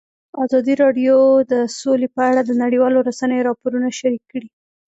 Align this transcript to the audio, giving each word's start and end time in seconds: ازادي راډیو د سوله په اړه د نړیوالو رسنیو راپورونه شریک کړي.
ازادي 0.43 0.73
راډیو 0.83 1.15
د 1.51 1.53
سوله 1.79 2.07
په 2.15 2.21
اړه 2.29 2.41
د 2.45 2.51
نړیوالو 2.63 3.05
رسنیو 3.09 3.45
راپورونه 3.49 3.87
شریک 3.99 4.23
کړي. 4.31 4.47